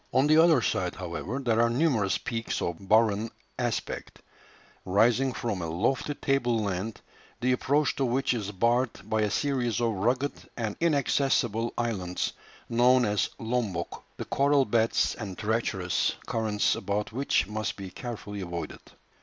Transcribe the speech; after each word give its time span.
On 0.11 0.25
the 0.25 0.37
other 0.41 0.63
side, 0.63 0.95
however, 0.95 1.37
there 1.37 1.61
are 1.61 1.69
numerous 1.69 2.17
peaks 2.17 2.59
of 2.59 2.89
barren 2.89 3.29
aspect, 3.59 4.19
rising 4.83 5.31
from 5.31 5.61
a 5.61 5.69
lofty 5.69 6.15
table 6.15 6.57
land, 6.59 6.99
the 7.39 7.51
approach 7.51 7.95
to 7.97 8.05
which 8.05 8.33
is 8.33 8.49
barred 8.51 9.07
by 9.07 9.21
a 9.21 9.29
series 9.29 9.79
of 9.79 9.93
rugged 9.93 10.33
and 10.57 10.75
inaccessible 10.79 11.71
islands, 11.77 12.33
known 12.67 13.05
as 13.05 13.29
Lombok, 13.37 14.03
the 14.17 14.25
coral 14.25 14.65
beds 14.65 15.15
and 15.19 15.37
treacherous 15.37 16.13
currents 16.25 16.73
about 16.73 17.11
which 17.11 17.45
must 17.45 17.75
be 17.75 17.91
carefully 17.91 18.41
avoided. 18.41 18.81